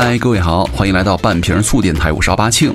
[0.00, 2.72] 嗨，各位好，欢迎来到半瓶醋电台，我是阿巴庆。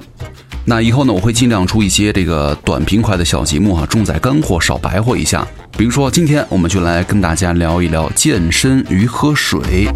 [0.65, 5.47] 那以后呢，我会尽量出一些这个短平快的小节目哈，重在干货，少白活一下。
[5.77, 9.87] 比如说，今天我们就来跟大家聊一聊健身与喝水。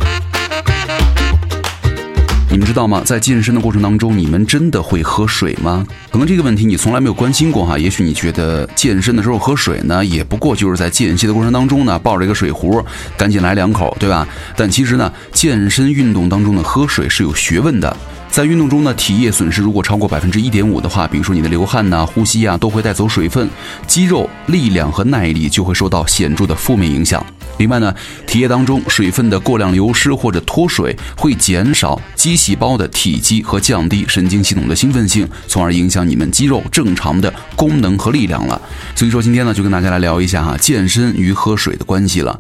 [2.58, 3.04] 你们知道吗？
[3.06, 5.86] 在健身的过程当中，你们真的会喝水吗？
[6.10, 7.78] 可能这个问题你从来没有关心过哈。
[7.78, 12.84] 也许你觉得健身的时候喝水呢，也不过就是在间歇的过程当中呢，抱着一个水壶，
[13.16, 14.28] 赶紧来两口，对吧？
[14.56, 17.96] 但其实呢，健身运动当中的喝水是有学问的。
[18.30, 23.50] 在运动中呢，体液损失如果超过百分之一点五的话，比如说你的流汗呐、呼吸啊，都会带走水分，
[23.88, 27.26] 肌肉力量和耐力就会受到显著的负面影响。
[27.58, 27.92] 另外呢，
[28.28, 38.62] 体液当中水分的过量流失或者脱水，会减少肌细胞的体积和降低神经系统的兴奋性，从而影响你们肌肉正常的功能和力量了。
[38.96, 42.40] 所以说今天呢，就跟大家来聊一下哈，健身与喝水的关系了。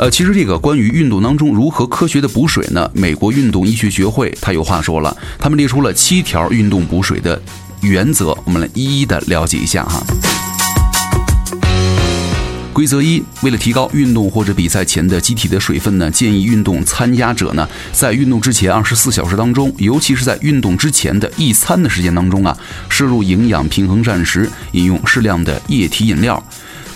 [0.00, 2.90] 呃，其实这个关于运动当中如何科学的补水呢？
[2.94, 7.38] 美国运动医学学会他有话说了，他们列出了七条运动补水的
[7.82, 10.02] 原则，我们来一一的了解一下哈。
[12.72, 22.56] 规则一：为了提高运动或者比赛前的机体的水分呢，建议运动参加者呢，在运动之前二十四小时当中，尤其是在运动之前的一餐的时间当中啊，
[22.88, 26.42] 摄入营养平衡膳食，饮用适量的液体饮料。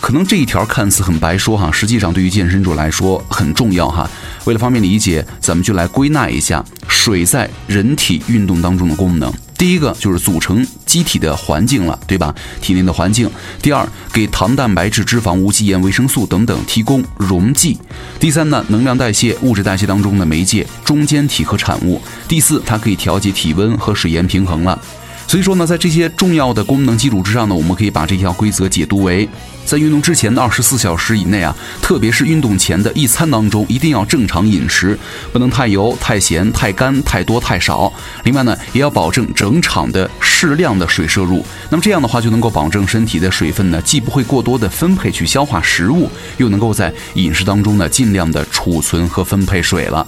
[0.04, 4.06] 可能这一条看似很白说哈，实际上对于健身者来说很重要哈。
[4.44, 9.32] 为了方便理解，咱们就来归纳一下水在人体运动当中的功能。
[9.56, 12.34] 第一个就是组成机体的环境了，对吧？
[12.60, 13.30] 体内的环境。
[13.62, 17.78] 第二，给糖、蛋白质、脂肪、无机盐、维生素等等提供溶剂。
[18.20, 21.98] 第三呢，能量代谢、物质代谢当中的媒介、中间体和产物。
[22.28, 24.78] 第四，它可以调节体温和水盐平衡了。
[25.26, 29.28] 所以说呢，在这些重要的功能基础之上呢，我们可以把这条规则解读为：
[29.64, 34.96] 在运动之前的二十四小时以内啊，特别是运动前的一餐当中，一定要正常饮食，
[35.32, 37.92] 不能太油、太咸、太干、太多、太少。
[38.24, 41.44] 另外呢，也要保证整场的适量的水摄入。
[41.70, 50.06] 那么这样的话，就能够保证身体的水分呢，既不会过多的分配去消化食物，又能够在饮食当中呢，尽量的储存和分配水了。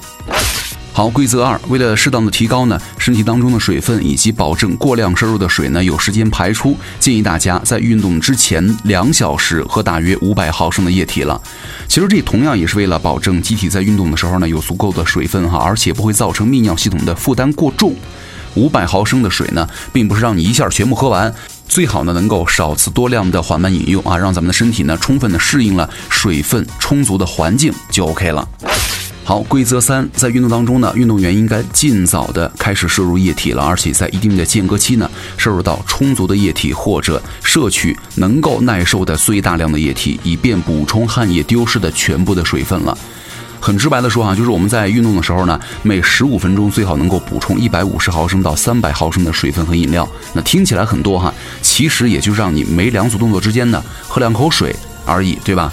[0.97, 11.39] 好，规则二，为了适当的提高呢身体当中的水分，以及保证过量摄入的水呢有时间排出，建议大家在运动之前两小时喝大约五百毫升的液体了。
[11.87, 17.95] 其实这同样也是为了保证机体在运动的时候呢有足够的水分哈，而且不会造成泌尿系统的负担过重。
[18.55, 21.31] 五百毫升的水呢，并不是让你一下全部喝完，
[21.69, 28.49] 最好呢能够少次多量的缓慢饮用啊，让咱们的身体呢充分的适应了水分充足的环境就 OK 了。
[29.27, 42.97] 好，规则三，在运动当中呢，运动员应该尽早的开始摄入液体了，而且在一定的间隔期呢，摄入到充足的液体，或者摄取能够耐受的最大量的液体，以便补充汗液丢失的全部的水分了。
[43.59, 50.09] 很直白的说哈，就是我们在运动的时候呢，每十五分钟最好能够补充一百五十毫升到三百毫升的水分和饮料。
[50.35, 55.73] 那听起来很多哈，其实也就让你每两组动作之间呢，喝两口水而已，对吧？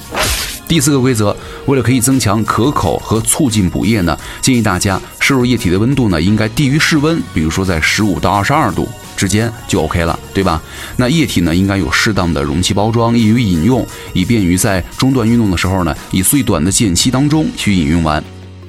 [0.73, 10.59] 第四个规则，为了可以增强可口和促进补液呢，建议大家摄入液体的温度呢应该低于室温，比如说在十五到二十二度之间就 OK 了，对吧？
[10.97, 18.23] 那液体呢应该有适当的容器包装，易于饮用，以便于在中断运动的时候呢，以最短的间隙当中去饮用完。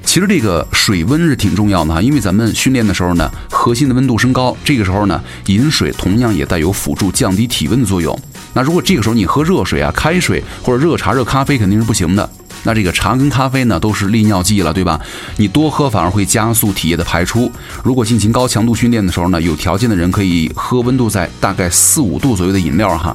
[0.04, 8.14] 其实这个水温是挺重要的哈，因为咱们训练的时候呢，核心的温度升高，这个时候呢，饮水同样也带有辅助降低体温的作用。
[8.54, 12.28] 那如果这个时候你喝热水啊、开水或者热茶、热咖啡肯定是不行的。
[12.62, 14.98] 那这个茶跟咖啡呢都是利尿剂了，对吧？
[15.36, 17.52] 你多喝反而会加速体液的排出。
[17.82, 23.14] 如果进行高强度训练的时候呢，有条件的人可以喝温度在大概四五度左右的饮料哈。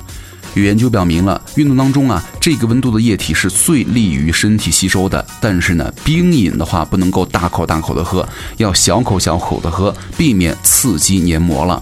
[0.55, 5.25] 有研究表明了，运动当中啊，这个温度的液体是最利于身体吸收的。
[5.39, 11.81] 但是呢，冰饮的话不能够大口大口的喝，要小口小口的喝，避免刺激黏膜了。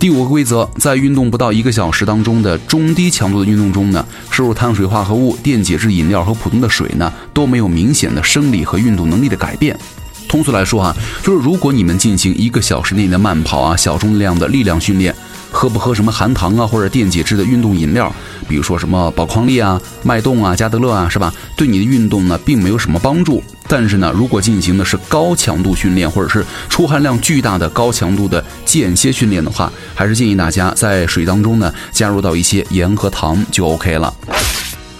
[0.00, 9.78] 第五个规则，在运动不到一个小时当中的中低强度的运动中呢，摄入碳水化合物、电解质饮料和普通的水呢，都没有明显的生理和运动能力的改变。
[10.26, 15.14] 通俗来说啊，就是如果你们进行一个小时内的慢跑啊，小重量的力量训练。
[15.52, 18.10] 喝不喝什么含糖啊或者电解质的运动饮料，
[18.48, 21.34] 比如说什么宝矿力啊、脉动啊、加德乐啊，是吧？
[21.56, 23.42] 对你的运动呢，并没有什么帮助。
[23.70, 34.12] 但是呢，如果进行的是高强度训练，或者是出汗量巨大的高强度的间歇训练的话，还是建议大家在水当中呢，加入到一些盐和糖就 OK 了。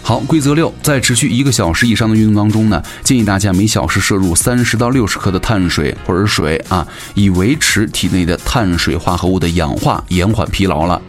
[0.03, 11.03] 好，规则六，在持续一个小时以上的运动当中呢，建议大家每小时摄入三十到六十克的碳水或者水啊，以维持体内的碳水化合物的氧化，延缓疲劳了。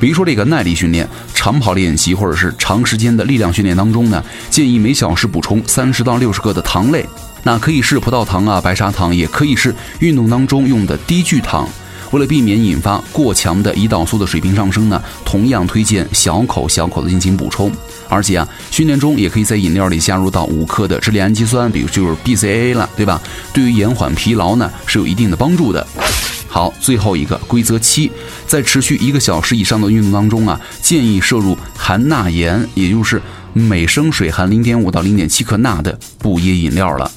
[0.00, 7.04] 比如说这个耐力训练、长跑练习或者是长时间的力量训练当中呢，建议每小时补充三十到六十克的糖类。
[7.42, 11.68] 那可以是葡萄糖啊、白砂糖，也可以是运动当中用的低聚糖。
[12.10, 17.70] 为了避免引发过强的胰岛素的水平上升呢，同样推荐小口小口的进行补充。
[18.08, 23.22] 而且啊，训练中也可以在饮料里加入到五克的支链氨基酸，比如就是 BCAA 了，对吧？
[23.52, 25.86] 对于延缓疲劳呢是有一定的帮助的。
[26.52, 28.10] 好，最后一个规则七，
[28.44, 37.08] 在持续一个小时以上的运动当中啊，建议摄入含钠盐，也就是每升水含零点五到零点七克钠的不椰饮料了。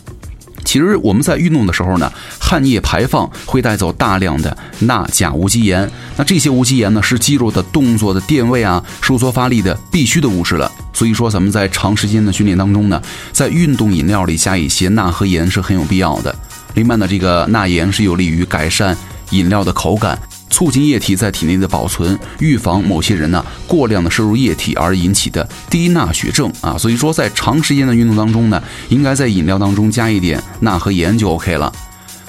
[0.64, 5.90] 其实我们在运动的时候呢，汗液排放会带走大量的钠钾无机盐。
[6.16, 10.72] 那这些无机盐呢，是肌肉的动作的电位啊、收缩发力的必须的物质了。
[10.94, 13.02] 所以说，咱们在长时间的训练当中呢，
[13.32, 16.34] 在运动饮料里加一些钠和盐是很有必要的。
[16.76, 18.98] 另外呢，这个钠盐是有利于改善
[19.32, 20.18] 饮料的口感。
[20.50, 26.78] 促进液体在体内的保存，预防某些人呢过量的摄入液体而引起的低钠血症啊。
[26.78, 31.74] 所以说，在长时间的运动当中呢，应该在饮料当中加一点钠和盐就 OK 了。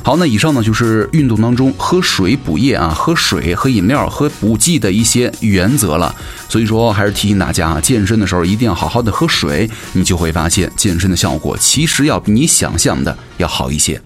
[0.03, 6.15] 好，那以上呢就是运动当中喝水补液啊，喝水、喝饮料、喝补剂的一些原则了。
[6.49, 14.01] 所以说，还是提醒大家啊，健身的时候一定要好好的喝水，你就会发现健身的效果其实要比你想象的要好一些。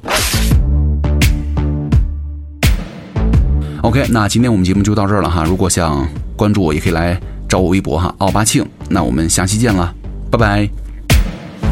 [3.88, 5.44] OK，那今天我们节目就到这儿了哈。
[5.44, 6.06] 如果想
[6.36, 7.18] 关注我，也可以来
[7.48, 8.62] 找我微博哈，奥巴庆。
[8.90, 9.94] 那我们下期见了，
[10.30, 10.68] 拜拜。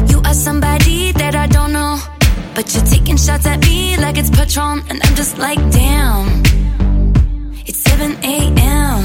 [0.09, 1.99] You are somebody that I don't know,
[2.55, 6.41] but you're taking shots at me like it's Patron, and I'm just like, damn.
[7.67, 9.03] It's 7 a.m.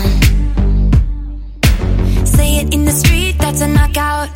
[2.25, 4.31] Say it in the street, that's a knockout.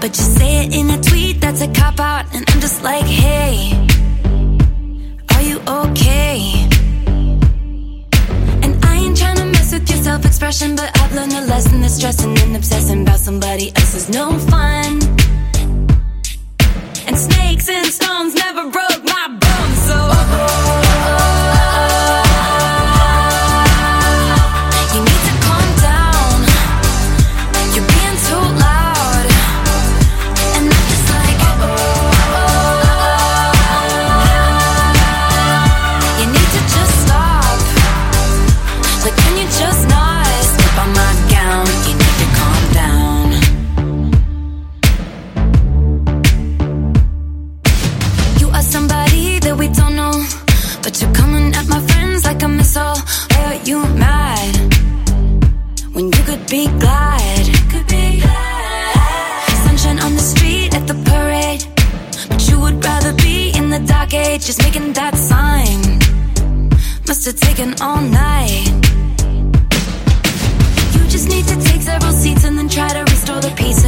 [0.00, 2.24] But you say it in a tweet, that's a cop out.
[2.34, 3.76] And I'm just like, hey,
[12.02, 15.01] stressing and obsessing About somebody else is no fun
[56.52, 57.46] be glad.
[57.70, 59.46] Could be glad.
[59.64, 61.64] Sunshine on the street at the parade,
[62.28, 65.80] but you would rather be in the dark age, just making that sign.
[67.08, 68.68] Must have taken all night.
[70.94, 73.81] You just need to take several seats and then try to restore the peace.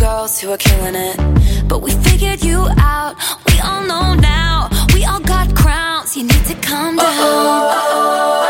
[0.00, 1.16] girls who are killing it.
[1.68, 3.16] But we figured you out.
[3.46, 4.70] We all know now.
[4.94, 6.16] We all got crowns.
[6.16, 7.06] You need to calm down.
[7.06, 8.49] Uh -oh, uh -oh.